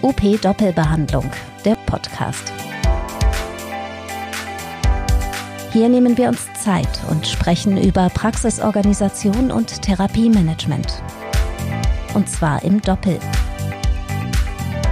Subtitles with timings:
[0.00, 1.28] UP Doppelbehandlung,
[1.64, 2.52] der Podcast.
[5.72, 11.02] Hier nehmen wir uns Zeit und sprechen über Praxisorganisation und Therapiemanagement.
[12.14, 13.18] Und zwar im Doppel.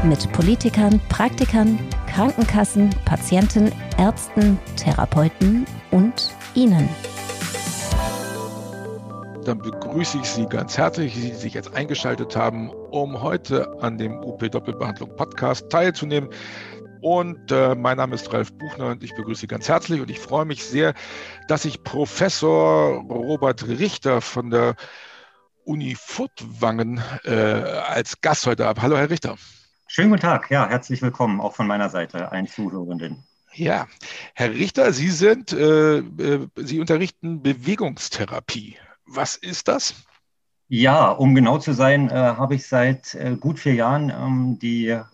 [0.03, 1.79] Mit Politikern, Praktikern,
[2.12, 6.88] Krankenkassen, Patienten, Ärzten, Therapeuten und Ihnen
[9.47, 14.19] dann begrüße ich Sie ganz herzlich, Sie sich jetzt eingeschaltet haben, um heute an dem
[14.19, 16.31] UP Doppelbehandlung Podcast teilzunehmen.
[17.00, 20.18] Und äh, mein Name ist Ralf Buchner und ich begrüße Sie ganz herzlich und ich
[20.18, 20.95] freue mich sehr,
[21.46, 24.75] dass ich Professor Robert Richter von der
[25.65, 28.82] Uni Furtwangen äh, als Gast heute habe.
[28.82, 29.37] Hallo, Herr Richter.
[29.87, 33.23] Schönen guten Tag, ja, herzlich willkommen auch von meiner Seite, allen Zuhörenden.
[33.55, 33.87] Ja,
[34.34, 38.77] Herr Richter, Sie sind, äh, äh Sie unterrichten Bewegungstherapie.
[39.06, 39.95] Was ist das?
[40.69, 44.89] Ja, um genau zu sein, äh, habe ich seit äh, gut vier Jahren ähm, die
[44.89, 45.05] äh,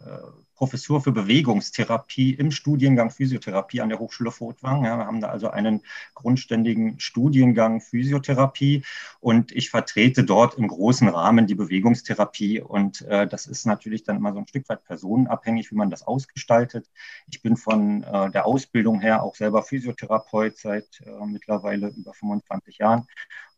[0.63, 4.85] Professur für Bewegungstherapie im Studiengang Physiotherapie an der Hochschule Furtwang.
[4.85, 5.83] Ja, wir haben da also einen
[6.15, 8.85] grundständigen Studiengang Physiotherapie
[9.19, 14.19] und ich vertrete dort im großen Rahmen die Bewegungstherapie und äh, das ist natürlich dann
[14.19, 16.89] immer so ein Stück weit personenabhängig, wie man das ausgestaltet.
[17.27, 22.79] Ich bin von äh, der Ausbildung her auch selber Physiotherapeut seit äh, mittlerweile über 25
[22.79, 23.09] Jahren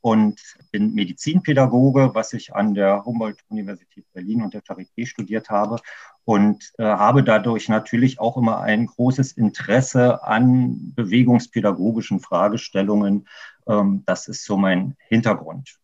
[0.04, 0.38] und
[0.70, 5.78] bin Medizinpädagoge, was ich an der Humboldt-Universität Berlin und der Charité studiert habe
[6.24, 13.26] und äh, habe dadurch natürlich auch immer ein großes Interesse an bewegungspädagogischen Fragestellungen.
[13.66, 15.78] Ähm, das ist so mein Hintergrund.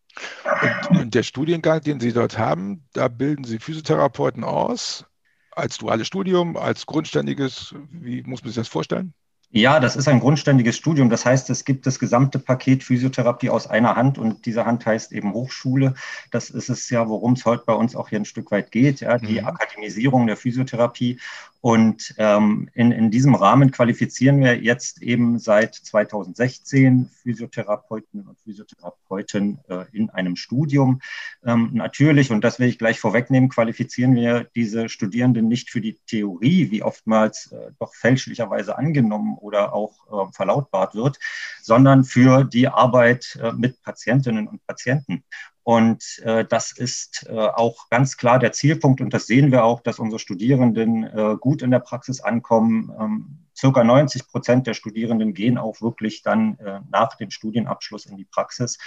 [0.91, 5.03] Und der Studiengang, den Sie dort haben, da bilden Sie Physiotherapeuten aus,
[5.49, 9.15] als duales Studium, als grundständiges, wie muss man sich das vorstellen?
[9.53, 11.09] Ja, das ist ein grundständiges Studium.
[11.09, 15.11] Das heißt, es gibt das gesamte Paket Physiotherapie aus einer Hand und diese Hand heißt
[15.11, 15.93] eben Hochschule.
[16.31, 19.01] Das ist es ja, worum es heute bei uns auch hier ein Stück weit geht,
[19.01, 19.47] ja, die mhm.
[19.47, 21.19] Akademisierung der Physiotherapie.
[21.61, 29.59] Und ähm, in, in diesem Rahmen qualifizieren wir jetzt eben seit 2016 Physiotherapeuten und Physiotherapeuten
[29.69, 31.01] äh, in einem Studium.
[31.45, 35.99] Ähm, natürlich, und das will ich gleich vorwegnehmen, qualifizieren wir diese Studierenden nicht für die
[36.07, 41.19] Theorie, wie oftmals äh, doch fälschlicherweise angenommen oder auch äh, verlautbart wird,
[41.61, 45.23] sondern für die Arbeit äh, mit Patientinnen und Patienten.
[45.63, 48.99] Und äh, das ist äh, auch ganz klar der Zielpunkt.
[48.99, 52.91] Und das sehen wir auch, dass unsere Studierenden äh, gut in der Praxis ankommen.
[52.99, 58.17] Ähm, circa 90 Prozent der Studierenden gehen auch wirklich dann äh, nach dem Studienabschluss in
[58.17, 58.79] die Praxis.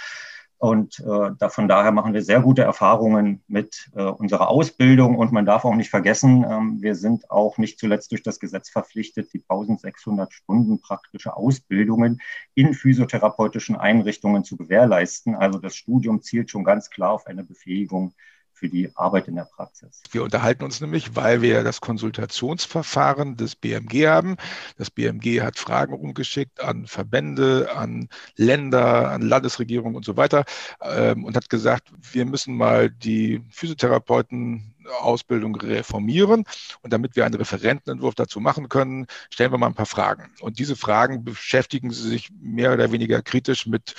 [0.65, 5.15] Und äh, da, von daher machen wir sehr gute Erfahrungen mit äh, unserer Ausbildung.
[5.15, 8.69] Und man darf auch nicht vergessen, ähm, wir sind auch nicht zuletzt durch das Gesetz
[8.69, 12.19] verpflichtet, die 1600 Stunden praktische Ausbildungen
[12.55, 15.35] in physiotherapeutischen Einrichtungen zu gewährleisten.
[15.35, 18.15] Also das Studium zielt schon ganz klar auf eine Befähigung
[18.55, 20.01] für die Arbeit in der Praxis.
[20.11, 24.37] Wir unterhalten uns nämlich, weil wir das Konsultationsverfahren des BMG haben.
[24.77, 30.45] Das BMG hat Fragen umgeschickt an Verbände, an Länder, an Landesregierungen und so weiter
[30.81, 36.45] ähm, und hat gesagt, wir müssen mal die Physiotherapeuten Ausbildung reformieren.
[36.81, 40.31] Und damit wir einen Referentenentwurf dazu machen können, stellen wir mal ein paar Fragen.
[40.41, 43.95] Und diese Fragen beschäftigen sich mehr oder weniger kritisch mit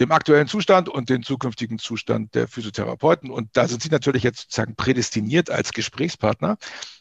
[0.00, 3.30] dem aktuellen Zustand und den zukünftigen Zustand der Physiotherapeuten.
[3.30, 6.56] Und da sind Sie natürlich jetzt sozusagen prädestiniert als Gesprächspartner.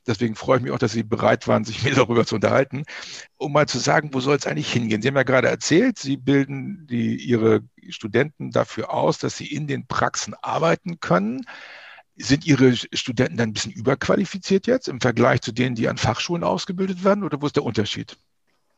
[0.05, 2.83] Deswegen freue ich mich auch, dass Sie bereit waren, sich mir darüber zu unterhalten,
[3.37, 5.01] um mal zu sagen, wo soll es eigentlich hingehen?
[5.01, 9.67] Sie haben ja gerade erzählt, Sie bilden die, Ihre Studenten dafür aus, dass sie in
[9.67, 11.45] den Praxen arbeiten können.
[12.17, 16.43] Sind Ihre Studenten dann ein bisschen überqualifiziert jetzt im Vergleich zu denen, die an Fachschulen
[16.43, 17.23] ausgebildet werden?
[17.23, 18.17] Oder wo ist der Unterschied?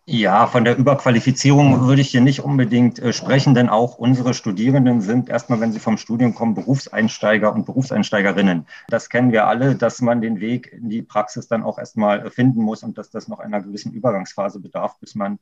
[0.08, 5.00] Ja, von der Überqualifizierung würde ich hier nicht unbedingt äh, sprechen, denn auch unsere Studierenden
[5.00, 8.66] sind erstmal, wenn sie vom Studium kommen, Berufseinsteiger und Berufseinsteigerinnen.
[8.90, 12.30] Das kennen wir alle, dass man den Weg in die Praxis dann auch erstmal äh,
[12.32, 15.38] finden muss und dass das noch einer gewissen Übergangsphase bedarf, bis man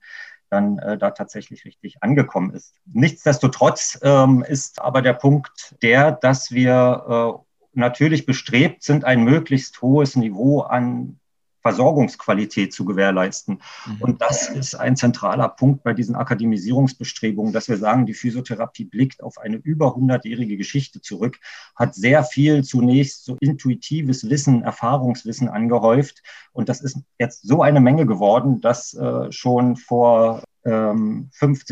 [0.49, 2.75] dann äh, da tatsächlich richtig angekommen ist.
[2.85, 9.81] Nichtsdestotrotz ähm, ist aber der Punkt der, dass wir äh, natürlich bestrebt sind, ein möglichst
[9.81, 11.19] hohes Niveau an
[11.61, 13.61] Versorgungsqualität zu gewährleisten.
[13.85, 14.01] Mhm.
[14.01, 19.21] Und das ist ein zentraler Punkt bei diesen Akademisierungsbestrebungen, dass wir sagen, die Physiotherapie blickt
[19.23, 21.39] auf eine über hundertjährige Geschichte zurück,
[21.75, 26.23] hat sehr viel zunächst so intuitives Wissen, Erfahrungswissen angehäuft.
[26.51, 31.29] Und das ist jetzt so eine Menge geworden, dass äh, schon vor 50, ähm,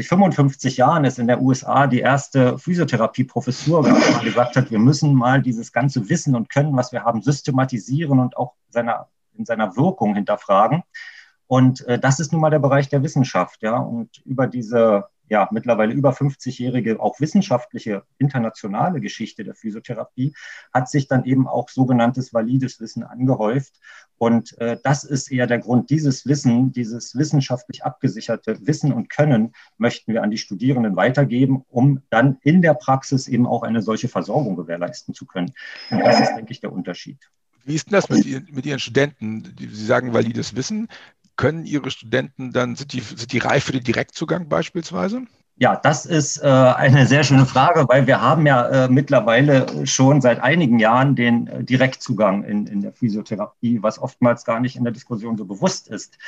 [0.07, 3.83] 55 Jahren es in der USA die erste Physiotherapie-Professur
[4.23, 8.37] gesagt hat, wir müssen mal dieses ganze Wissen und Können, was wir haben, systematisieren und
[8.37, 9.07] auch seiner
[9.37, 10.83] in seiner Wirkung hinterfragen.
[11.47, 13.77] Und äh, das ist nun mal der Bereich der Wissenschaft, ja.
[13.77, 20.33] Und über diese ja mittlerweile über 50-jährige auch wissenschaftliche internationale Geschichte der Physiotherapie
[20.73, 23.79] hat sich dann eben auch sogenanntes valides Wissen angehäuft.
[24.17, 25.89] Und äh, das ist eher der Grund.
[25.89, 32.01] Dieses Wissen, dieses wissenschaftlich abgesicherte Wissen und Können möchten wir an die Studierenden weitergeben, um
[32.09, 35.53] dann in der Praxis eben auch eine solche Versorgung gewährleisten zu können.
[35.91, 37.29] Und das ist, denke ich, der Unterschied.
[37.67, 39.53] Wie ist denn das mit, mit Ihren Studenten?
[39.59, 40.87] Sie sagen valides Wissen
[41.37, 45.21] können Ihre Studenten dann, sind die, sind die reif für den Direktzugang beispielsweise?
[45.59, 50.21] Ja, das ist äh, eine sehr schöne Frage, weil wir haben ja äh, mittlerweile schon
[50.21, 54.83] seit einigen Jahren den äh, Direktzugang in, in der Physiotherapie, was oftmals gar nicht in
[54.83, 56.19] der Diskussion so bewusst ist.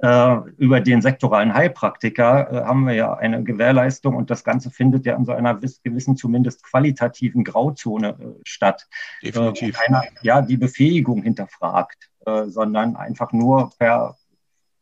[0.00, 5.04] Äh, über den sektoralen Heilpraktiker äh, haben wir ja eine Gewährleistung und das Ganze findet
[5.04, 8.88] ja in so einer gewissen, zumindest qualitativen Grauzone äh, statt.
[9.22, 9.76] Definitiv.
[9.76, 12.10] Keiner, ja, die Befähigung hinterfragt,
[12.48, 14.17] sondern einfach nur per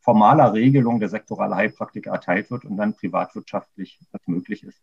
[0.07, 4.81] formaler Regelung der sektorale Heilpraktiker erteilt wird und dann privatwirtschaftlich möglich ist.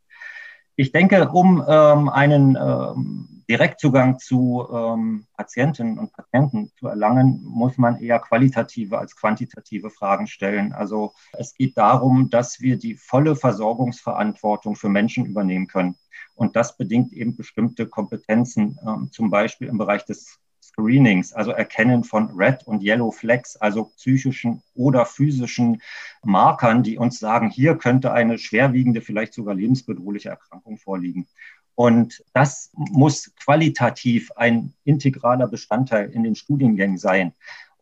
[0.76, 7.78] Ich denke, um ähm, einen ähm, Direktzugang zu ähm, Patientinnen und Patienten zu erlangen, muss
[7.78, 10.74] man eher qualitative als quantitative Fragen stellen.
[10.74, 15.96] Also es geht darum, dass wir die volle Versorgungsverantwortung für Menschen übernehmen können.
[16.36, 20.40] Und das bedingt eben bestimmte Kompetenzen, ähm, zum Beispiel im Bereich des
[20.74, 25.82] Screenings, also Erkennen von Red und Yellow Flags, also psychischen oder physischen
[26.24, 31.28] Markern, die uns sagen, hier könnte eine schwerwiegende, vielleicht sogar lebensbedrohliche Erkrankung vorliegen.
[31.76, 37.34] Und das muss qualitativ ein integraler Bestandteil in den Studiengängen sein.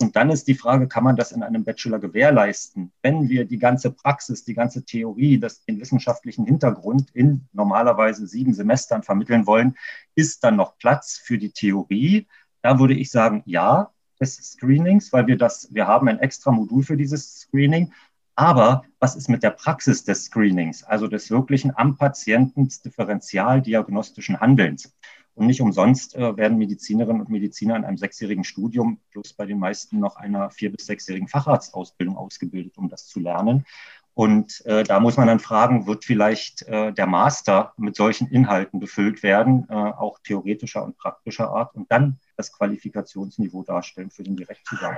[0.02, 2.92] Und dann ist die Frage, kann man das in einem Bachelor gewährleisten?
[3.04, 8.54] Wenn wir die ganze Praxis, die ganze Theorie, das, den wissenschaftlichen Hintergrund in normalerweise sieben
[8.54, 9.78] Semestern vermitteln wollen,
[10.16, 12.28] ist dann noch Platz für die Theorie?
[12.62, 16.84] Da würde ich sagen, ja, des Screenings, weil wir das, wir haben ein extra Modul
[16.84, 17.92] für dieses Screening.
[18.36, 24.96] Aber was ist mit der Praxis des Screenings, also des wirklichen am Patienten differentialdiagnostischen Handelns?
[25.34, 29.60] Und nicht umsonst äh, werden Medizinerinnen und Mediziner in einem sechsjährigen Studium plus bei den
[29.60, 33.66] meisten noch einer vier- bis sechsjährigen Facharztausbildung ausgebildet, um das zu lernen.
[34.14, 38.80] Und äh, da muss man dann fragen, wird vielleicht äh, der Master mit solchen Inhalten
[38.80, 44.36] befüllt werden, äh, auch theoretischer und praktischer Art, und dann das Qualifikationsniveau darstellen für den
[44.36, 44.98] Direktzugang.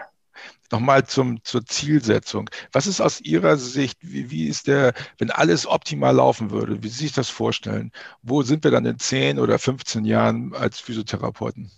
[0.72, 2.50] Nochmal zum, zur Zielsetzung.
[2.72, 6.88] Was ist aus Ihrer Sicht, wie, wie ist der, wenn alles optimal laufen würde, wie
[6.88, 7.92] Sie sich das vorstellen?
[8.24, 11.72] Wo sind wir dann in 10 oder 15 Jahren als Physiotherapeuten?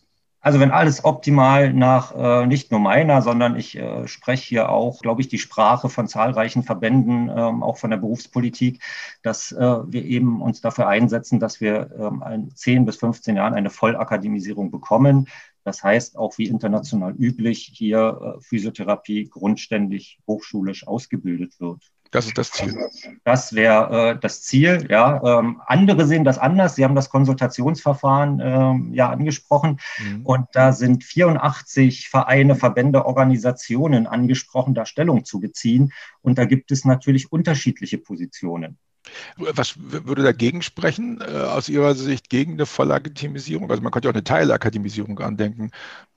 [0.46, 5.02] Also wenn alles optimal nach äh, nicht nur meiner, sondern ich äh, spreche hier auch,
[5.02, 8.80] glaube ich, die Sprache von zahlreichen Verbänden, ähm, auch von der Berufspolitik,
[9.24, 13.56] dass äh, wir eben uns dafür einsetzen, dass wir ähm, in 10 bis 15 Jahren
[13.56, 15.28] eine Vollakademisierung bekommen.
[15.66, 21.92] Das heißt, auch wie international üblich, hier äh, Physiotherapie grundständig hochschulisch ausgebildet wird.
[22.12, 22.78] Das ist das Ziel.
[23.24, 24.86] Das wäre äh, das Ziel.
[24.90, 26.76] Ja, ähm, andere sehen das anders.
[26.76, 30.26] Sie haben das Konsultationsverfahren ähm, ja angesprochen mhm.
[30.26, 35.92] und da sind 84 Vereine, Verbände, Organisationen angesprochen, da Stellung zu beziehen.
[36.22, 38.78] Und da gibt es natürlich unterschiedliche Positionen.
[39.38, 43.70] Was würde dagegen sprechen, äh, aus Ihrer Sicht, gegen eine Vollakademisierung?
[43.70, 45.72] Also man könnte auch eine Teilakademisierung andenken.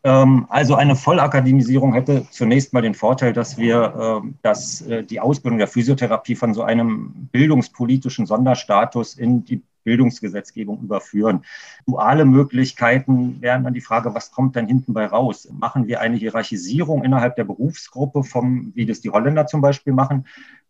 [0.04, 5.20] Ähm, also eine Vollakademisierung hätte zunächst mal den Vorteil, dass wir äh, dass, äh, die
[5.20, 11.44] Ausbildung der Physiotherapie von so einem bildungspolitischen Sonderstatus in die Bildungsgesetzgebung überführen.
[11.86, 15.48] Duale Möglichkeiten wären dann die Frage, was kommt denn hinten bei raus?
[15.50, 20.26] Machen wir eine Hierarchisierung innerhalb der Berufsgruppe, vom, wie das die Holländer zum Beispiel machen,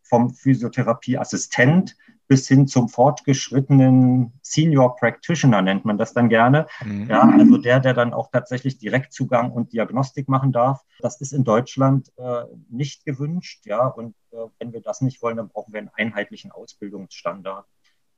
[0.09, 1.97] vom Physiotherapieassistent
[2.29, 6.67] bis hin zum fortgeschrittenen Senior Practitioner nennt man das dann gerne.
[6.85, 7.09] Mhm.
[7.09, 10.85] Ja, also der, der dann auch tatsächlich Direktzugang und Diagnostik machen darf.
[11.01, 13.65] Das ist in Deutschland äh, nicht gewünscht.
[13.65, 17.67] Ja, und äh, wenn wir das nicht wollen, dann brauchen wir einen einheitlichen Ausbildungsstandard.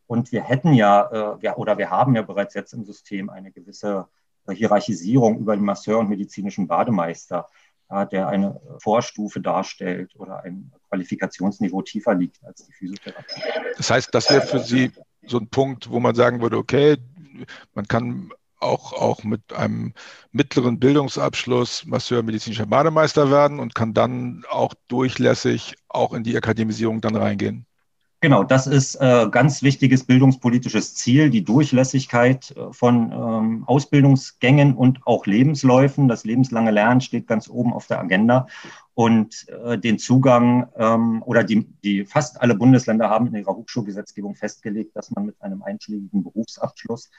[0.06, 3.52] Und wir hätten ja, äh, ja, oder wir haben ja bereits jetzt im System eine
[3.52, 4.09] gewisse
[4.49, 7.47] Hierarchisierung über den Masseur und medizinischen Bademeister
[7.90, 13.42] ja, der eine Vorstufe darstellt oder ein Qualifikationsniveau tiefer liegt als die Physiotherapie.
[13.76, 14.92] Das heißt, das wäre für Sie
[15.26, 16.97] so ein Punkt, wo man sagen würde, okay,
[17.75, 18.30] man kann
[18.61, 19.94] auch, auch mit einem
[20.32, 27.00] mittleren Bildungsabschluss Masseur medizinischer Bademeister werden und kann dann auch durchlässig auch in die Akademisierung
[27.00, 27.66] dann reingehen.
[28.22, 35.00] Genau, das ist äh, ganz wichtiges bildungspolitisches Ziel, die Durchlässigkeit äh, von ähm, Ausbildungsgängen und
[35.06, 36.06] auch Lebensläufen.
[36.06, 38.46] Das lebenslange Lernen steht ganz oben auf der Agenda.
[38.92, 44.34] Und äh, den Zugang ähm, oder die, die fast alle Bundesländer haben in ihrer Hochschulgesetzgebung
[44.34, 47.10] festgelegt, dass man mit einem einschlägigen Berufsabschluss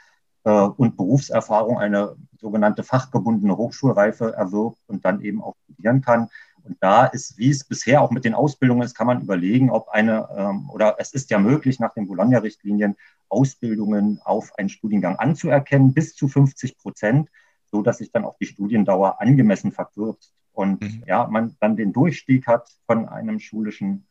[0.44, 6.30] äh, und Berufserfahrung eine sogenannte fachgebundene Hochschulreife erwirbt und dann eben auch studieren kann.
[6.64, 9.90] Und da ist, wie es bisher auch mit den Ausbildungen ist, kann man überlegen, ob
[9.90, 12.96] eine, ähm, oder es ist ja möglich, nach den Bologna-Richtlinien
[13.30, 17.30] Ausbildungen auf einen Studiengang anzuerkennen, bis zu 50 Prozent,
[17.66, 21.04] so dass sich dann auch die Studiendauer angemessen verkürzt und mhm.
[21.08, 24.06] ja, man dann den Durchstieg hat von einem schulischen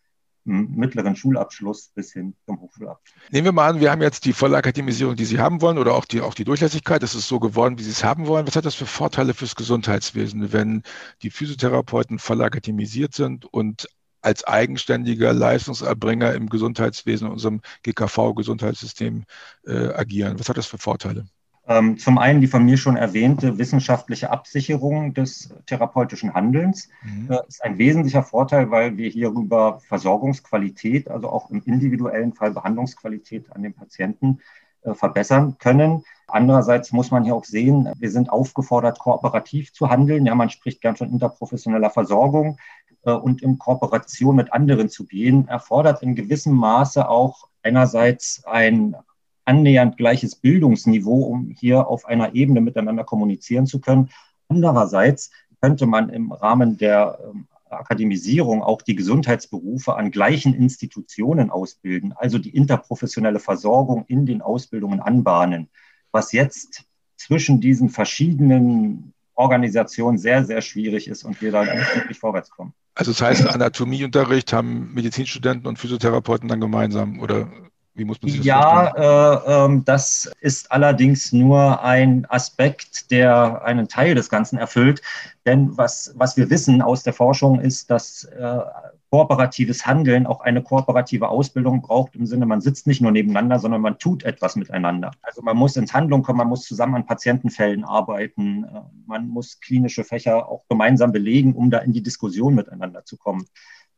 [0.51, 3.21] mittleren Schulabschluss bis hin zum Hochschulabschluss.
[3.31, 6.05] Nehmen wir mal an, wir haben jetzt die Vollakademisierung, die Sie haben wollen, oder auch
[6.05, 7.03] die, auch die Durchlässigkeit.
[7.03, 8.47] Es ist so geworden, wie Sie es haben wollen.
[8.47, 10.83] Was hat das für Vorteile fürs Gesundheitswesen, wenn
[11.23, 13.89] die Physiotherapeuten vollakademisiert sind und
[14.23, 19.25] als eigenständiger Leistungserbringer im Gesundheitswesen, unserem GKV-Gesundheitssystem
[19.67, 20.39] äh, agieren?
[20.39, 21.27] Was hat das für Vorteile?
[21.71, 27.31] Ähm, zum einen die von mir schon erwähnte wissenschaftliche Absicherung des therapeutischen Handelns mhm.
[27.31, 33.53] Äh, ist ein wesentlicher Vorteil, weil wir hierüber Versorgungsqualität, also auch im individuellen Fall Behandlungsqualität
[33.53, 34.41] an den Patienten
[34.83, 36.03] äh, verbessern können.
[36.27, 40.27] Andererseits muss man hier auch sehen, wir sind aufgefordert, kooperativ zu handeln.
[40.27, 42.59] Ja, man spricht gern von interprofessioneller Versorgung
[43.05, 48.97] äh, und in Kooperation mit anderen zu gehen, erfordert in gewissem Maße auch einerseits ein
[49.45, 54.11] annähernd gleiches Bildungsniveau, um hier auf einer Ebene miteinander kommunizieren zu können.
[54.49, 55.31] Andererseits
[55.61, 62.39] könnte man im Rahmen der ähm, Akademisierung auch die Gesundheitsberufe an gleichen Institutionen ausbilden, also
[62.39, 65.69] die interprofessionelle Versorgung in den Ausbildungen anbahnen,
[66.11, 66.85] was jetzt
[67.17, 72.75] zwischen diesen verschiedenen Organisationen sehr, sehr schwierig ist und wir da nicht wirklich vorwärts kommen.
[72.95, 77.51] Also das heißt, Anatomieunterricht haben Medizinstudenten und Physiotherapeuten dann gemeinsam oder
[78.01, 83.63] wie muss man sich das ja, äh, äh, das ist allerdings nur ein Aspekt, der
[83.63, 85.03] einen Teil des Ganzen erfüllt.
[85.47, 88.59] Denn was, was wir wissen aus der Forschung ist, dass äh,
[89.11, 93.83] kooperatives Handeln auch eine kooperative Ausbildung braucht, im Sinne, man sitzt nicht nur nebeneinander, sondern
[93.83, 95.11] man tut etwas miteinander.
[95.23, 99.61] Also man muss ins Handeln kommen, man muss zusammen an Patientenfällen arbeiten, äh, man muss
[99.61, 103.47] klinische Fächer auch gemeinsam belegen, um da in die Diskussion miteinander zu kommen.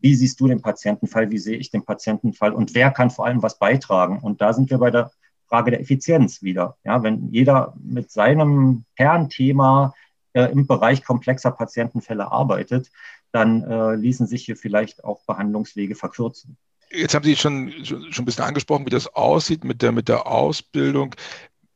[0.02, 1.30] Wie siehst du den Patientenfall?
[1.30, 2.52] Wie sehe ich den Patientenfall?
[2.52, 4.18] Und wer kann vor allem was beitragen?
[4.18, 5.12] Und da sind wir bei der
[5.48, 6.76] Frage der Effizienz wieder.
[6.84, 9.94] Ja, wenn jeder mit seinem Kernthema
[10.32, 12.90] äh, im Bereich komplexer Patientenfälle arbeitet,
[13.30, 16.56] dann äh, ließen sich hier vielleicht auch Behandlungswege verkürzen.
[16.90, 20.26] Jetzt haben Sie schon, schon ein bisschen angesprochen, wie das aussieht mit der, mit der
[20.26, 21.14] Ausbildung.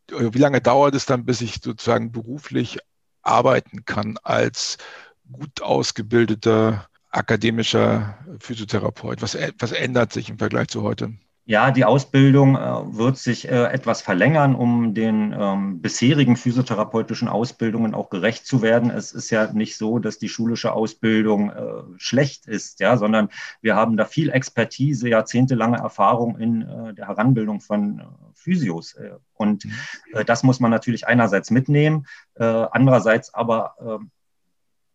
[0.08, 2.78] Wie lange dauert es dann, bis ich sozusagen beruflich
[3.22, 4.78] arbeiten kann als
[5.30, 9.22] gut ausgebildeter akademischer Physiotherapeut?
[9.22, 11.14] Was, was ändert sich im Vergleich zu heute?
[11.48, 17.94] Ja, die Ausbildung äh, wird sich äh, etwas verlängern, um den ähm, bisherigen physiotherapeutischen Ausbildungen
[17.94, 18.90] auch gerecht zu werden.
[18.90, 23.28] Es ist ja nicht so, dass die schulische Ausbildung äh, schlecht ist, ja, sondern
[23.60, 28.04] wir haben da viel Expertise, jahrzehntelange Erfahrung in äh, der Heranbildung von äh,
[28.34, 28.94] Physios.
[28.94, 29.72] Äh, und mhm.
[30.26, 32.06] das muss man natürlich einerseits mitnehmen,
[32.36, 34.10] andererseits aber ähm,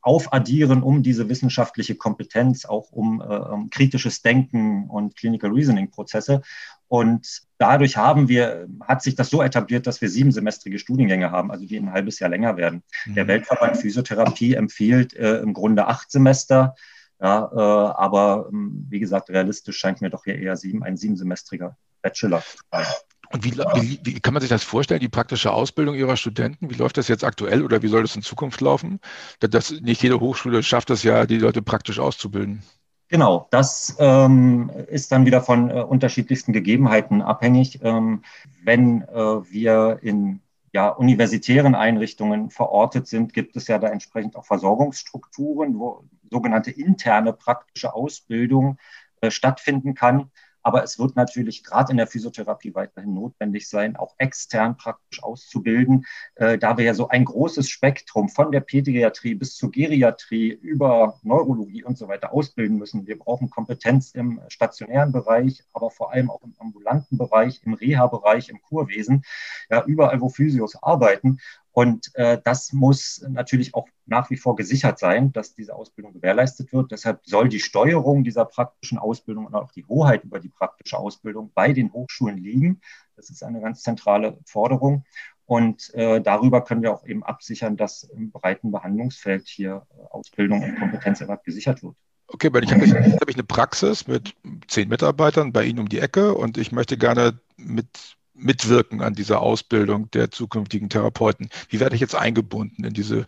[0.01, 6.41] aufaddieren, um diese wissenschaftliche Kompetenz, auch um, äh, um kritisches Denken und Clinical Reasoning-Prozesse.
[6.88, 11.65] Und dadurch haben wir, hat sich das so etabliert, dass wir siebensemestrige Studiengänge haben, also
[11.65, 12.84] die ein halbes Jahr länger werden.
[13.05, 13.15] Mhm.
[13.15, 16.75] Der Weltverband Physiotherapie empfiehlt äh, im Grunde acht Semester.
[17.22, 21.77] Ja, äh, aber ähm, wie gesagt, realistisch scheint mir doch hier eher sieben, ein siebensemestriger
[22.01, 22.86] Bachelor zu sein.
[23.33, 26.69] Und wie, wie, wie, kann man sich das vorstellen, die praktische Ausbildung Ihrer Studenten?
[26.69, 29.00] Wie läuft das jetzt aktuell oder wie soll das in Zukunft laufen?
[29.39, 32.63] Das, nicht jede Hochschule schafft es ja, die Leute praktisch auszubilden.
[33.07, 37.79] Genau, das ähm, ist dann wieder von äh, unterschiedlichsten Gegebenheiten abhängig.
[37.83, 38.23] Ähm,
[38.63, 39.15] wenn äh,
[39.51, 40.39] wir in
[40.73, 47.33] ja, universitären Einrichtungen verortet sind, gibt es ja da entsprechend auch Versorgungsstrukturen, wo sogenannte interne
[47.33, 48.77] praktische Ausbildung
[49.19, 50.31] äh, stattfinden kann.
[50.63, 56.05] Aber es wird natürlich gerade in der Physiotherapie weiterhin notwendig sein, auch extern praktisch auszubilden,
[56.35, 61.19] äh, da wir ja so ein großes Spektrum von der Pädiatrie bis zur Geriatrie über
[61.23, 63.07] Neurologie und so weiter ausbilden müssen.
[63.07, 68.49] Wir brauchen Kompetenz im stationären Bereich, aber vor allem auch im ambulanten Bereich, im Reha-Bereich,
[68.49, 69.23] im Kurwesen,
[69.69, 71.39] ja, überall, wo Physios arbeiten.
[71.73, 76.73] Und äh, das muss natürlich auch nach wie vor gesichert sein, dass diese Ausbildung gewährleistet
[76.73, 76.91] wird.
[76.91, 81.51] Deshalb soll die Steuerung dieser praktischen Ausbildung und auch die Hoheit über die praktische Ausbildung
[81.55, 82.81] bei den Hochschulen liegen.
[83.15, 85.05] Das ist eine ganz zentrale Forderung.
[85.45, 90.63] Und äh, darüber können wir auch eben absichern, dass im breiten Behandlungsfeld hier äh, Ausbildung
[90.63, 91.95] und Kompetenzerwerb gesichert wird.
[92.27, 94.33] Okay, weil ich habe hab ich eine Praxis mit
[94.67, 99.41] zehn Mitarbeitern bei Ihnen um die Ecke und ich möchte gerne mit mitwirken an dieser
[99.41, 101.50] Ausbildung der zukünftigen Therapeuten?
[101.69, 103.25] Wie werde ich jetzt eingebunden in diese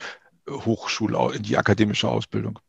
[0.50, 2.60] Hochschule, in die akademische Ausbildung?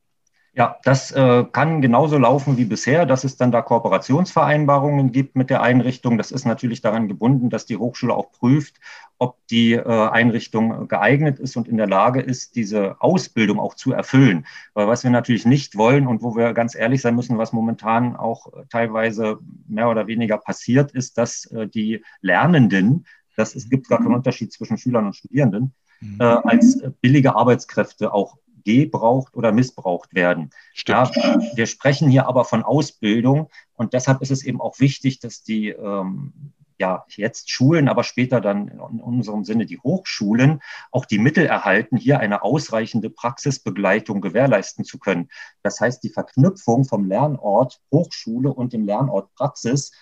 [0.57, 5.51] Ja, das äh, kann genauso laufen wie bisher, dass es dann da Kooperationsvereinbarungen gibt mit
[5.51, 6.17] der Einrichtung.
[6.17, 8.77] Das ist natürlich daran gebunden, dass die Hochschule auch prüft,
[9.19, 13.93] ob die äh, Einrichtung geeignet ist und in der Lage ist, diese Ausbildung auch zu
[13.93, 14.47] erfüllen.
[14.75, 18.15] Weil was wir natürlich nicht wollen und wo wir ganz ehrlich sein müssen, was momentan
[18.15, 23.07] auch teilweise mehr oder weniger passiert, ist, dass äh, die Lernenden,
[23.37, 26.21] das, es gibt gar keinen Unterschied zwischen Schülern und Studierenden, mhm.
[26.21, 30.51] äh, als billige Arbeitskräfte auch gebraucht oder missbraucht werden.
[30.87, 31.11] Ja,
[31.55, 35.69] wir sprechen hier aber von Ausbildung und deshalb ist es eben auch wichtig, dass die
[35.69, 41.47] ähm, ja jetzt Schulen, aber später dann in unserem Sinne die Hochschulen auch die Mittel
[41.47, 45.29] erhalten, hier eine ausreichende Praxisbegleitung gewährleisten zu können.
[45.63, 49.93] Das heißt, die Verknüpfung vom Lernort Hochschule und dem Lernort Praxis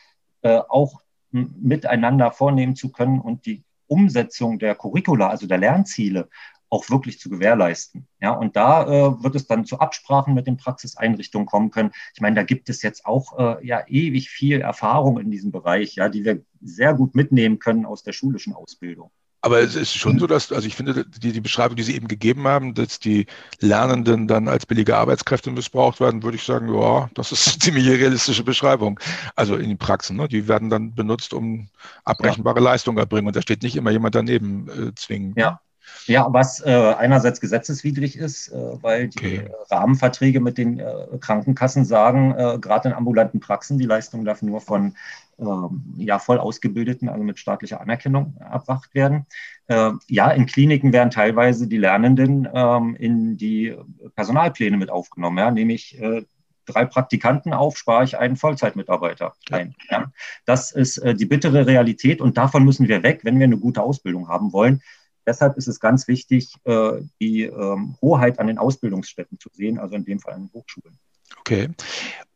[0.42, 6.28] äh, auch miteinander vornehmen zu können und die Umsetzung der Curricula, also der Lernziele,
[6.72, 8.06] auch wirklich zu gewährleisten.
[8.20, 11.90] Ja, und da äh, wird es dann zu Absprachen mit den Praxiseinrichtungen kommen können.
[12.14, 15.96] Ich meine, da gibt es jetzt auch äh, ja ewig viel Erfahrung in diesem Bereich,
[15.96, 19.10] ja, die wir sehr gut mitnehmen können aus der schulischen Ausbildung.
[19.42, 22.08] Aber es ist schon so, dass, also ich finde, die, die Beschreibung, die Sie eben
[22.08, 23.26] gegeben haben, dass die
[23.58, 27.88] Lernenden dann als billige Arbeitskräfte missbraucht werden, würde ich sagen, ja, das ist eine ziemlich
[27.88, 28.98] realistische Beschreibung.
[29.36, 30.28] Also in den Praxen, ne?
[30.28, 31.68] die werden dann benutzt, um
[32.04, 32.64] abrechenbare ja.
[32.64, 33.26] Leistungen erbringen.
[33.26, 35.34] Und da steht nicht immer jemand daneben äh, zwingen.
[35.36, 35.60] Ja,
[36.06, 39.50] ja, was äh, einerseits gesetzeswidrig ist, äh, weil die okay.
[39.70, 44.60] Rahmenverträge mit den äh, Krankenkassen sagen, äh, gerade in ambulanten Praxen, die Leistung darf nur
[44.60, 44.94] von
[45.38, 49.26] ähm, ja, voll ausgebildeten, also mit staatlicher Anerkennung erbracht werden.
[49.66, 53.76] Äh, ja, in Kliniken werden teilweise die Lernenden ähm, in die
[54.14, 56.22] Personalpläne mit aufgenommen, ja, nämlich äh,
[56.66, 59.74] drei Praktikanten auf, spare ich einen Vollzeitmitarbeiter ein.
[59.90, 60.12] Ja.
[60.44, 64.28] Das ist die bittere Realität und davon müssen wir weg, wenn wir eine gute Ausbildung
[64.28, 64.80] haben wollen.
[65.26, 69.94] Deshalb ist es ganz wichtig, äh, die ähm, Hoheit an den Ausbildungsstätten zu sehen, also
[69.94, 70.98] in dem Fall an den Hochschulen.
[71.40, 71.70] Okay.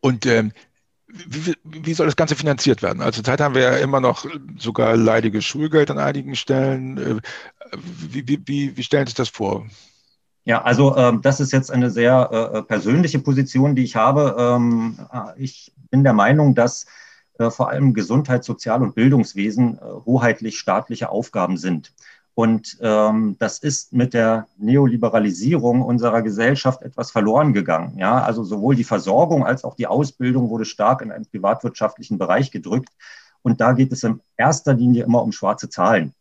[0.01, 0.53] Und ähm,
[1.09, 3.01] wie, wie, soll das Ganze finanziert werden?
[3.01, 4.27] Also zurzeit haben wir ja immer noch
[4.59, 6.99] sogar leidiges Schulgeld an einigen Stellen.
[6.99, 7.21] Äh,
[7.73, 9.67] wie, wie, wie stellen Sie sich das vor?
[10.45, 14.37] Ja, also ähm, das ist jetzt eine sehr äh, persönliche Position, die ich habe.
[14.39, 16.87] Ähm, äh, ich bin der Meinung, dass
[17.39, 21.93] äh, vor allem Gesundheits-, Sozial- und Bildungswesen äh, hoheitlich staatliche Aufgaben sind.
[22.37, 27.97] Und ähm, das ist mit der Neoliberalisierung unserer Gesellschaft etwas verloren gegangen.
[27.97, 32.51] Ja, also sowohl die Versorgung als auch die Ausbildung wurde stark in einen privatwirtschaftlichen Bereich
[32.51, 32.91] gedrückt.
[33.41, 36.13] Und da geht es in erster Linie immer um schwarze Zahlen.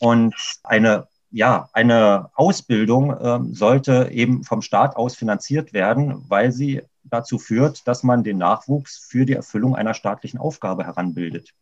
[0.00, 6.82] Und eine, ja, eine Ausbildung ähm, sollte eben vom Staat aus finanziert werden, weil sie
[7.04, 11.54] dazu führt, dass man den Nachwuchs für die Erfüllung einer staatlichen Aufgabe heranbildet.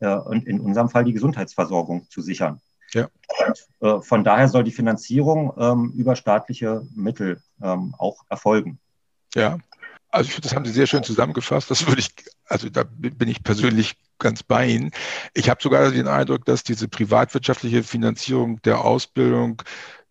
[0.00, 2.60] Äh, und in unserem Fall die Gesundheitsversorgung zu sichern.
[2.94, 3.08] Ja.
[3.80, 8.78] Äh, von daher soll die Finanzierung ähm, über staatliche Mittel ähm, auch erfolgen.
[9.34, 9.58] Ja,
[10.10, 11.70] also ich das haben Sie sehr schön zusammengefasst.
[11.70, 12.14] Das würde ich,
[12.46, 14.92] also da bin ich persönlich ganz bei Ihnen.
[15.34, 19.62] Ich habe sogar den Eindruck, dass diese privatwirtschaftliche Finanzierung der Ausbildung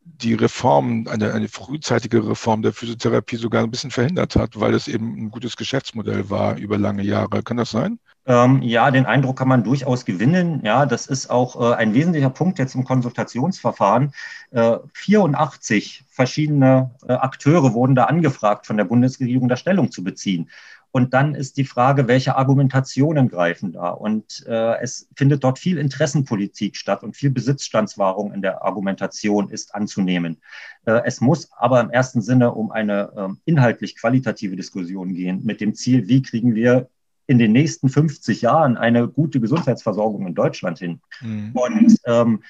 [0.06, 4.88] die Reform, eine, eine frühzeitige Reform der Physiotherapie sogar ein bisschen verhindert hat, weil es
[4.88, 7.44] eben ein gutes Geschäftsmodell war über lange Jahre.
[7.44, 8.00] Kann das sein?
[8.26, 10.62] Ähm, ja, den Eindruck kann man durchaus gewinnen.
[10.64, 14.14] Ja, das ist auch äh, ein wesentlicher Punkt jetzt im Konsultationsverfahren.
[14.52, 20.50] Äh, 84 verschiedene äh, Akteure wurden da angefragt, von der Bundesregierung da Stellung zu beziehen.
[20.96, 23.90] Und dann ist die Frage, welche Argumentationen greifen da?
[23.90, 29.74] Und äh, es findet dort viel Interessenpolitik statt und viel Besitzstandswahrung in der Argumentation ist
[29.74, 30.38] anzunehmen.
[30.86, 35.62] Äh, es muss aber im ersten Sinne um eine äh, inhaltlich qualitative Diskussion gehen mit
[35.62, 36.90] dem Ziel, wie kriegen wir
[37.26, 41.02] in den nächsten 50 Jahren eine gute Gesundheitsversorgung in Deutschland hin.
[41.22, 41.54] Mhm.
[41.54, 42.44] Und ähm,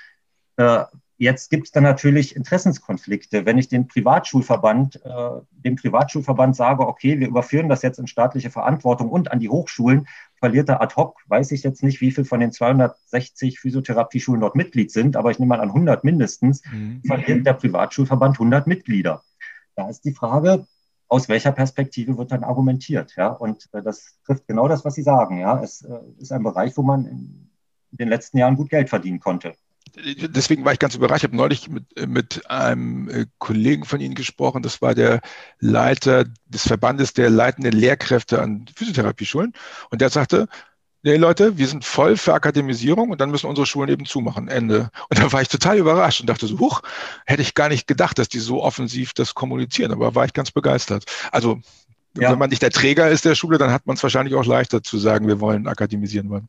[0.57, 0.83] äh,
[1.17, 3.45] jetzt gibt es dann natürlich Interessenskonflikte.
[3.45, 8.49] Wenn ich den Privatschulverband, äh, dem Privatschulverband sage, okay, wir überführen das jetzt in staatliche
[8.49, 12.25] Verantwortung und an die Hochschulen, verliert er ad hoc, weiß ich jetzt nicht, wie viel
[12.25, 17.01] von den 260 Physiotherapieschulen dort Mitglied sind, aber ich nehme mal an 100 mindestens, mhm.
[17.05, 19.23] verliert der Privatschulverband 100 Mitglieder.
[19.75, 20.67] Da ist die Frage,
[21.07, 23.15] aus welcher Perspektive wird dann argumentiert.
[23.15, 23.27] Ja?
[23.27, 25.39] Und äh, das trifft genau das, was Sie sagen.
[25.39, 25.61] Ja?
[25.61, 27.51] Es äh, ist ein Bereich, wo man in
[27.91, 29.53] den letzten Jahren gut Geld verdienen konnte.
[29.95, 31.23] Deswegen war ich ganz überrascht.
[31.23, 34.63] Ich habe neulich mit, mit einem äh, Kollegen von Ihnen gesprochen.
[34.63, 35.21] Das war der
[35.59, 39.53] Leiter des Verbandes der leitenden Lehrkräfte an Physiotherapieschulen.
[39.91, 40.47] Und der sagte,
[41.03, 44.47] nee Leute, wir sind voll für Akademisierung und dann müssen unsere Schulen eben zumachen.
[44.47, 44.89] Ende.
[45.09, 46.81] Und da war ich total überrascht und dachte so, huch,
[47.25, 50.49] hätte ich gar nicht gedacht, dass die so offensiv das kommunizieren, aber war ich ganz
[50.49, 51.05] begeistert.
[51.31, 51.59] Also
[52.17, 52.31] ja.
[52.31, 54.81] wenn man nicht der Träger ist der Schule, dann hat man es wahrscheinlich auch leichter
[54.81, 56.47] zu sagen, wir wollen akademisieren wollen.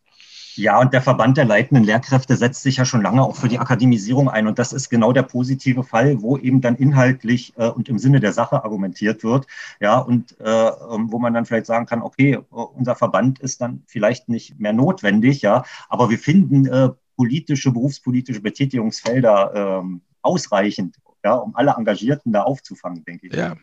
[0.57, 3.59] Ja, und der Verband der leitenden Lehrkräfte setzt sich ja schon lange auch für die
[3.59, 4.47] Akademisierung ein.
[4.47, 8.21] Und das ist genau der positive Fall, wo eben dann inhaltlich äh, und im Sinne
[8.21, 9.47] der Sache argumentiert wird.
[9.81, 13.83] Ja, und äh, ähm, wo man dann vielleicht sagen kann, okay, unser Verband ist dann
[13.87, 21.35] vielleicht nicht mehr notwendig, ja, aber wir finden äh, politische, berufspolitische Betätigungsfelder ähm, ausreichend, ja,
[21.35, 23.35] um alle Engagierten da aufzufangen, denke ich.
[23.35, 23.57] Ja.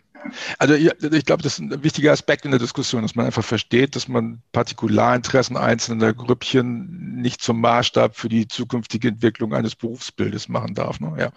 [0.60, 3.44] Also ich, ich glaube, das ist ein wichtiger Aspekt in der Diskussion, dass man einfach
[3.44, 10.50] versteht, dass man Partikularinteressen einzelner Grüppchen nicht zum Maßstab für die zukünftige Entwicklung eines Berufsbildes
[10.50, 11.00] machen darf.
[11.00, 11.16] Ne?
[11.18, 11.32] Ja.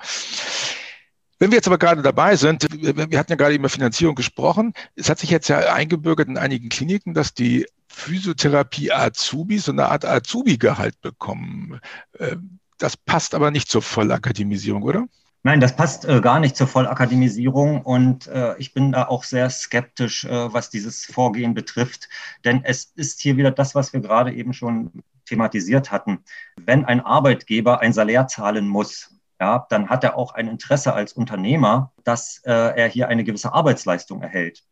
[1.39, 5.09] Wenn wir jetzt aber gerade dabei sind, wir hatten ja gerade über Finanzierung gesprochen, es
[5.09, 11.01] hat sich jetzt ja eingebürgert in einigen Kliniken, dass die Physiotherapie-Azubis so eine Art Azubi-Gehalt
[11.01, 11.81] bekommen.
[12.19, 15.07] Ähm, das passt aber nicht zur Vollakademisierung, oder?
[15.47, 19.51] Nein, das passt äh, gar nicht zur Vollakademisierung und äh, ich bin da auch sehr
[19.51, 22.09] skeptisch, äh, was dieses Vorgehen betrifft.
[22.47, 24.91] Denn es ist hier wieder das, was wir gerade eben schon
[25.27, 26.25] thematisiert hatten.
[26.57, 31.13] Wenn ein Arbeitgeber ein Salär zahlen muss, ja, dann hat er auch ein Interesse als
[31.13, 34.65] Unternehmer, dass äh, er hier eine gewisse Arbeitsleistung erhält.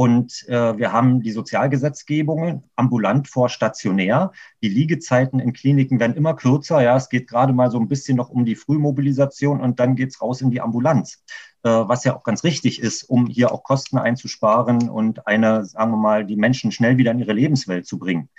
[0.00, 4.32] Und äh, wir haben die Sozialgesetzgebungen ambulant vor stationär.
[4.62, 6.80] Die Liegezeiten in Kliniken werden immer kürzer.
[6.80, 10.22] Ja, es geht gerade mal so ein bisschen noch um die Frühmobilisation und dann geht's
[10.22, 11.22] raus in die Ambulanz.
[11.64, 15.90] Äh, was ja auch ganz richtig ist, um hier auch Kosten einzusparen und eine, sagen
[15.90, 18.30] wir mal, die Menschen schnell wieder in ihre Lebenswelt zu bringen.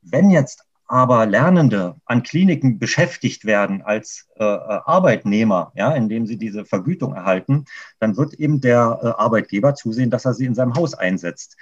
[0.00, 6.36] Wenn jetzt aber Lernende an Kliniken beschäftigt werden als äh, äh, Arbeitnehmer, ja, indem sie
[6.36, 7.66] diese Vergütung erhalten,
[8.00, 11.56] dann wird eben der äh, Arbeitgeber zusehen, dass er sie in seinem Haus einsetzt.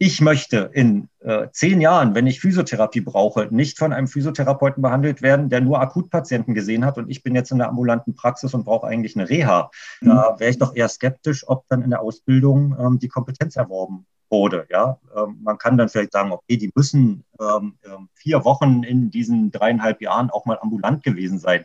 [0.00, 5.22] Ich möchte in äh, zehn Jahren, wenn ich Physiotherapie brauche, nicht von einem Physiotherapeuten behandelt
[5.22, 8.64] werden, der nur Akutpatienten gesehen hat und ich bin jetzt in der ambulanten Praxis und
[8.64, 9.70] brauche eigentlich eine Reha.
[10.00, 14.06] Da wäre ich doch eher skeptisch, ob dann in der Ausbildung ähm, die Kompetenz erworben
[14.30, 14.66] wurde.
[14.70, 19.10] Ja, ähm, man kann dann vielleicht sagen, okay, die müssen ähm, ähm, vier Wochen in
[19.10, 21.64] diesen dreieinhalb Jahren auch mal ambulant gewesen sein.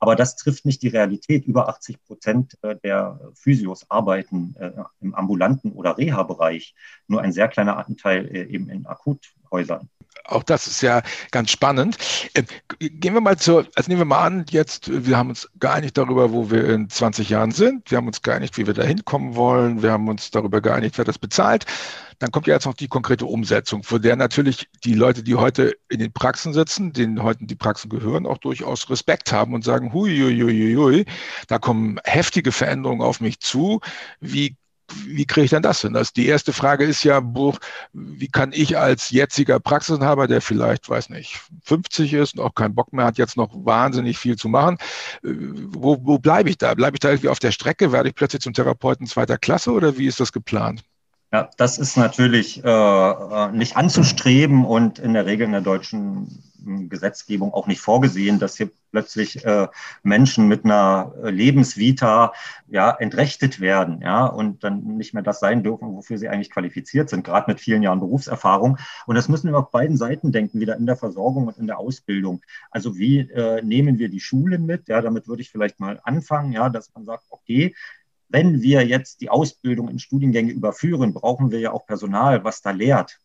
[0.00, 1.44] Aber das trifft nicht die Realität.
[1.44, 6.74] Über 80 Prozent äh, der Physios arbeiten äh, im ambulanten oder Reha-Bereich.
[7.06, 9.88] Nur ein sehr kleiner Anteil äh, eben in Akuthäusern
[10.24, 11.96] auch das ist ja ganz spannend.
[12.34, 12.44] Äh,
[12.78, 16.32] gehen wir mal zu, also nehmen wir mal an, jetzt, wir haben uns geeinigt darüber,
[16.32, 17.90] wo wir in 20 Jahren sind.
[17.90, 19.82] Wir haben uns geeinigt, wie wir da hinkommen wollen.
[19.82, 21.66] Wir haben uns darüber geeinigt, wer das bezahlt.
[22.18, 25.74] Dann kommt ja jetzt noch die konkrete Umsetzung, vor der natürlich die Leute, die heute
[25.88, 29.94] in den Praxen sitzen, denen heute die Praxen gehören, auch durchaus Respekt haben und sagen,
[29.94, 31.04] hui, hui, hui, hui,
[31.48, 33.80] da kommen heftige Veränderungen auf mich zu.
[34.20, 34.56] Wie
[35.06, 35.92] wie kriege ich denn das hin?
[35.92, 37.22] Das, die erste Frage ist ja,
[37.92, 42.74] wie kann ich als jetziger Praxisinhaber, der vielleicht, weiß nicht, 50 ist und auch keinen
[42.74, 44.78] Bock mehr hat, jetzt noch wahnsinnig viel zu machen,
[45.22, 46.74] äh, wo, wo bleibe ich da?
[46.74, 47.92] Bleibe ich da irgendwie auf der Strecke?
[47.92, 50.82] Werde ich plötzlich zum Therapeuten zweiter Klasse oder wie ist das geplant?
[51.32, 56.49] Ja, das ist natürlich äh, äh nicht anzustreben und in der Regel in der deutschen
[56.64, 59.68] Gesetzgebung auch nicht vorgesehen, dass hier plötzlich äh,
[60.02, 62.32] Menschen mit einer äh, Lebensvita
[62.68, 67.08] ja entrechtet werden, ja, und dann nicht mehr das sein dürfen, wofür sie eigentlich qualifiziert
[67.08, 68.78] sind, gerade mit vielen Jahren Berufserfahrung.
[69.06, 71.78] Und das müssen wir auf beiden Seiten denken, wieder in der Versorgung und in der
[71.78, 72.42] Ausbildung.
[72.70, 74.88] Also wie äh, nehmen wir die Schulen mit?
[74.88, 77.74] Ja, damit würde ich vielleicht mal anfangen, ja, dass man sagt, okay,
[78.28, 82.70] wenn wir jetzt die Ausbildung in Studiengänge überführen, brauchen wir ja auch Personal, was da
[82.70, 83.18] lehrt.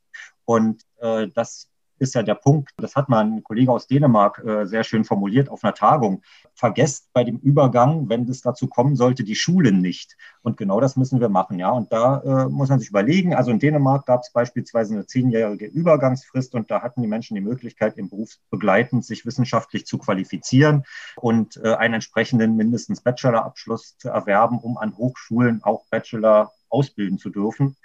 [0.46, 1.70] Und äh, das
[2.00, 5.50] ist ja der Punkt, das hat mal ein Kollege aus Dänemark äh, sehr schön formuliert
[5.50, 6.22] auf einer Tagung.
[6.54, 10.18] Vergesst bei dem Übergang, wenn es dazu kommen sollte, die Schulen nicht.
[10.42, 11.72] Und genau das müssen wir machen, ja.
[11.72, 13.34] Und da äh, muss man sich überlegen.
[13.34, 17.42] Also in Dänemark gab es beispielsweise eine zehnjährige Übergangsfrist und da hatten die Menschen die
[17.42, 20.84] Möglichkeit, im berufsbegleitend sich wissenschaftlich zu qualifizieren
[21.18, 27.30] und äh, einen entsprechenden mindestens Bachelorabschluss zu erwerben, um an Hochschulen auch Bachelor ausbilden zu
[27.30, 27.76] dürfen.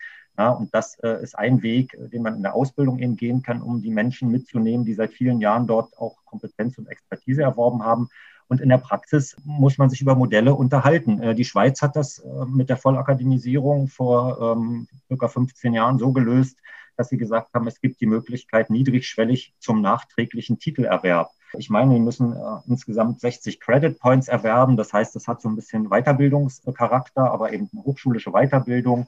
[0.41, 3.43] Ja, und das äh, ist ein Weg, äh, den man in der Ausbildung eben gehen
[3.43, 7.85] kann, um die Menschen mitzunehmen, die seit vielen Jahren dort auch Kompetenz und Expertise erworben
[7.85, 8.09] haben.
[8.49, 11.21] Und in der Praxis muss man sich über Modelle unterhalten.
[11.21, 16.11] Äh, die Schweiz hat das äh, mit der Vollakademisierung vor ähm, circa 15 Jahren so
[16.11, 16.57] gelöst,
[16.97, 21.29] dass sie gesagt haben, es gibt die Möglichkeit niedrigschwellig zum nachträglichen Titelerwerb.
[21.59, 24.79] Ich meine, die müssen äh, insgesamt 60 Credit Points erwerben.
[24.79, 29.07] Das heißt, das hat so ein bisschen Weiterbildungscharakter, aber eben eine hochschulische Weiterbildung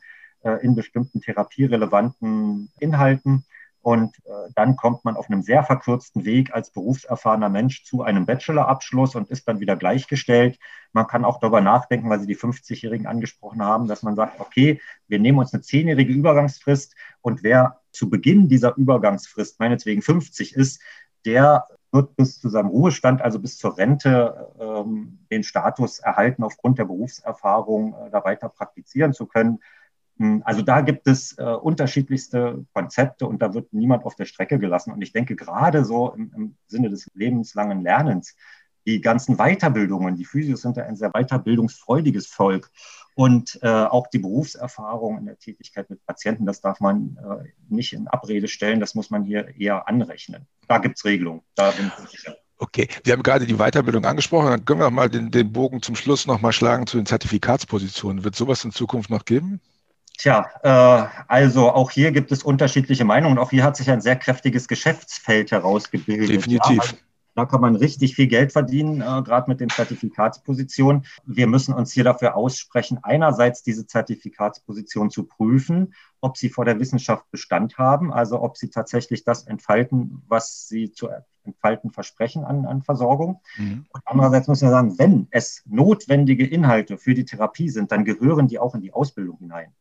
[0.63, 3.45] in bestimmten therapierelevanten Inhalten.
[3.83, 8.27] Und äh, dann kommt man auf einem sehr verkürzten Weg als berufserfahrener Mensch zu einem
[8.27, 10.59] Bachelorabschluss und ist dann wieder gleichgestellt.
[10.93, 14.81] Man kann auch darüber nachdenken, weil Sie die 50-Jährigen angesprochen haben, dass man sagt, okay,
[15.09, 20.81] wir nehmen uns eine zehnjährige Übergangsfrist und wer zu Beginn dieser Übergangsfrist meinetwegen 50 ist,
[21.25, 26.79] der wird bis zu seinem Ruhestand, also bis zur Rente, ähm, den Status erhalten, aufgrund
[26.79, 29.59] der Berufserfahrung äh, da weiter praktizieren zu können
[30.45, 34.93] also da gibt es äh, unterschiedlichste Konzepte und da wird niemand auf der Strecke gelassen.
[34.93, 38.37] Und ich denke gerade so im, im Sinne des lebenslangen Lernens,
[38.87, 42.71] die ganzen Weiterbildungen, die Physios sind ja ein sehr weiterbildungsfreudiges Volk.
[43.15, 47.93] Und äh, auch die Berufserfahrung in der Tätigkeit mit Patienten, das darf man äh, nicht
[47.93, 50.47] in Abrede stellen, das muss man hier eher anrechnen.
[50.67, 52.37] Da gibt es Regelungen, da bin ich sicher.
[52.57, 55.83] Okay, Sie haben gerade die Weiterbildung angesprochen, dann können wir noch mal den, den Bogen
[55.83, 58.25] zum Schluss noch mal schlagen zu den Zertifikatspositionen.
[58.25, 59.61] Wird sowas in Zukunft noch geben?
[60.19, 63.39] Tja, äh, also auch hier gibt es unterschiedliche Meinungen.
[63.39, 66.29] Auch hier hat sich ein sehr kräftiges Geschäftsfeld herausgebildet.
[66.29, 66.93] Definitiv.
[66.93, 66.99] Ja,
[67.35, 71.07] da kann man richtig viel Geld verdienen, äh, gerade mit den Zertifikatspositionen.
[71.25, 76.79] Wir müssen uns hier dafür aussprechen, einerseits diese Zertifikatsposition zu prüfen, ob sie vor der
[76.79, 81.09] Wissenschaft Bestand haben, also ob sie tatsächlich das entfalten, was sie zu
[81.45, 83.41] entfalten versprechen an, an Versorgung.
[83.57, 83.87] Mhm.
[83.93, 88.47] Und andererseits müssen wir sagen, wenn es notwendige Inhalte für die Therapie sind, dann gehören
[88.47, 89.73] die auch in die Ausbildung hinein.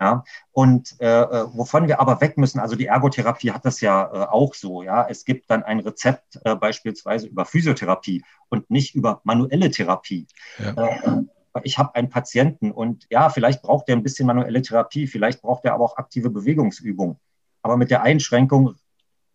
[0.00, 4.04] Ja, und äh, äh, wovon wir aber weg müssen, also die Ergotherapie hat das ja
[4.04, 5.06] äh, auch so, ja.
[5.08, 10.28] Es gibt dann ein Rezept äh, beispielsweise über Physiotherapie und nicht über manuelle Therapie.
[10.58, 10.86] Ja.
[10.86, 11.22] Äh,
[11.64, 15.64] ich habe einen Patienten und ja, vielleicht braucht er ein bisschen manuelle Therapie, vielleicht braucht
[15.64, 17.18] er aber auch aktive Bewegungsübung.
[17.62, 18.76] Aber mit der Einschränkung,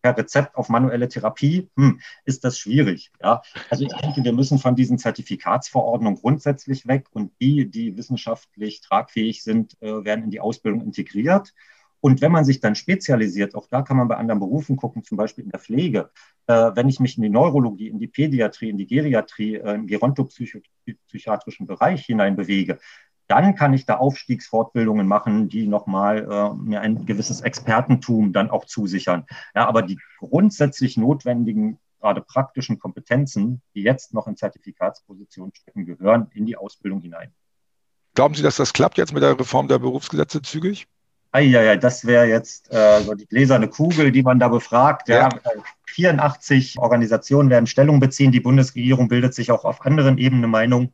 [0.04, 3.12] per Rezept auf manuelle Therapie, hm, ist das schwierig.
[3.22, 3.42] Ja?
[3.70, 9.42] Also ich denke, wir müssen von diesen Zertifikatsverordnungen grundsätzlich weg und die, die wissenschaftlich tragfähig
[9.42, 11.54] sind, äh, werden in die Ausbildung integriert.
[12.02, 15.18] Und wenn man sich dann spezialisiert, auch da kann man bei anderen Berufen gucken, zum
[15.18, 16.12] Beispiel in der Pflege,
[16.48, 19.88] äh, wenn ich mich in die Neurologie, in die Pädiatrie, in die Geriatrie, äh, im
[19.88, 22.78] gerontopsychiatrischen Bereich hineinbewege,
[23.28, 28.66] dann kann ich da Aufstiegsfortbildungen machen, die nochmal äh, mir ein gewisses Expertentum dann auch
[28.66, 29.26] zusichern.
[29.56, 36.28] Ja, aber die grundsätzlich notwendigen, gerade praktischen Kompetenzen, die jetzt noch in Zertifikatspositionen stecken, gehören
[36.34, 37.34] in die Ausbildung hinein.
[38.16, 40.88] Glauben Sie, dass das klappt jetzt mit der Reform der Berufsgesetze zügig?
[41.36, 45.10] Ja, das wäre jetzt äh, so die gläserne Kugel, die man da befragt.
[45.10, 45.30] Ja.
[45.30, 45.52] ja.
[45.88, 48.32] 84 Organisationen werden Stellung beziehen.
[48.32, 50.92] Die Bundesregierung bildet sich auch auf anderen Ebenen Meinung.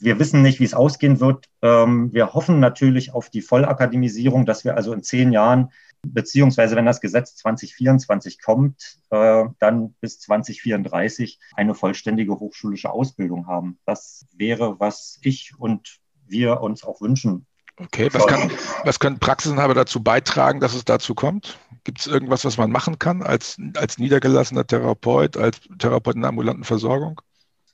[0.00, 1.46] Wir wissen nicht, wie es ausgehen wird.
[1.62, 6.86] Ähm, wir hoffen natürlich auf die Vollakademisierung, dass wir also in zehn Jahren, beziehungsweise wenn
[6.86, 13.78] das Gesetz 2024 kommt, äh, dann bis 2034 eine vollständige hochschulische Ausbildung haben.
[13.84, 17.46] Das wäre, was ich und wir uns auch wünschen.
[17.76, 18.50] Okay, was, kann,
[18.84, 21.58] was können Praxisinhaber dazu beitragen, dass es dazu kommt?
[21.84, 26.28] Gibt es irgendwas, was man machen kann als, als niedergelassener Therapeut, als Therapeut in der
[26.28, 27.22] ambulanten Versorgung?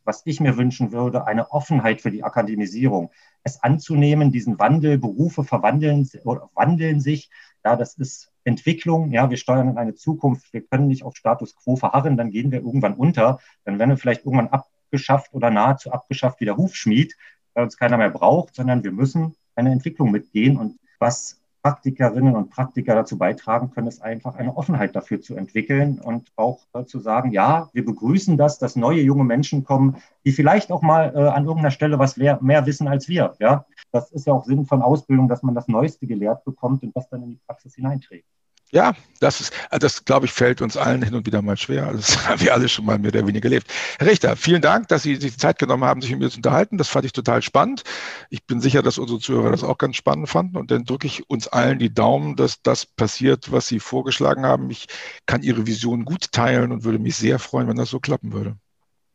[0.07, 3.11] Was ich mir wünschen würde, eine Offenheit für die Akademisierung.
[3.43, 7.31] Es anzunehmen, diesen Wandel, Berufe verwandeln oder wandeln sich.
[7.65, 9.11] Ja, das ist Entwicklung.
[9.11, 10.53] Ja, wir steuern in eine Zukunft.
[10.53, 13.41] Wir können nicht auf Status quo verharren, dann gehen wir irgendwann unter.
[13.65, 17.17] Dann werden wir vielleicht irgendwann abgeschafft oder nahezu abgeschafft wie der Hufschmied,
[17.55, 20.57] weil uns keiner mehr braucht, sondern wir müssen eine Entwicklung mitgehen.
[20.57, 25.99] Und was Praktikerinnen und Praktiker dazu beitragen können, ist einfach eine Offenheit dafür zu entwickeln
[25.99, 30.31] und auch äh, zu sagen, ja, wir begrüßen das, dass neue junge Menschen kommen, die
[30.31, 33.35] vielleicht auch mal äh, an irgendeiner Stelle was mehr, wissen als wir.
[33.41, 36.95] Ja, das ist ja auch Sinn von Ausbildung, dass man das Neueste gelehrt bekommt und
[36.95, 38.29] das dann in die Praxis hineinträgt.
[38.73, 41.93] Ja, das ist, äh, das glaube ich, fällt uns allen hin und wieder mal schwer.
[41.97, 43.73] Das haben wir alle schon mal mehr oder weniger gelebt.
[43.99, 46.39] Herr Richter, vielen Dank, dass Sie sich die Zeit genommen haben, sich mit mir zu
[46.39, 46.77] unterhalten.
[46.77, 47.85] Das fand ich total spannend.
[48.29, 50.57] Ich bin sicher, dass unsere Zuhörer das auch ganz spannend fanden.
[50.57, 54.69] Und dann drücke ich uns allen die Daumen, dass das passiert, was Sie vorgeschlagen haben.
[54.71, 54.87] Ich
[55.27, 58.57] kann Ihre Vision gut teilen und würde mich sehr freuen, wenn das so klappen würde.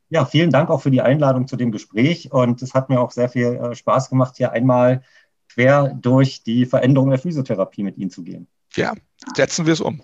[0.09, 2.31] Ja, vielen Dank auch für die Einladung zu dem Gespräch.
[2.31, 5.03] Und es hat mir auch sehr viel äh, Spaß gemacht, hier einmal
[5.49, 8.93] quer durch die Veränderung der Physiotherapie mit Ihnen zu gehen ja,
[9.35, 10.01] setzen wir es um.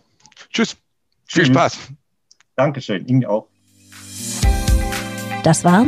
[0.51, 0.77] Tschüss.
[1.27, 1.45] Tschüss.
[1.45, 1.77] Viel Spaß.
[2.55, 3.05] Dankeschön.
[3.07, 3.47] Ihnen auch.
[5.43, 5.85] Das war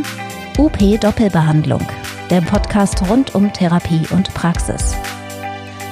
[0.58, 1.86] UP Doppelbehandlung,
[2.30, 4.96] der Podcast rund um Therapie und Praxis.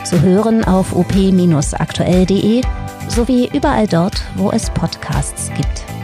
[0.04, 2.62] Zu hören auf op-aktuell.de
[3.10, 5.97] sowie überall dort, wo es Podcasts gibt.